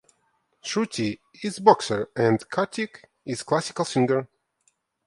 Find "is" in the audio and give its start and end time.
1.43-1.59, 3.23-3.43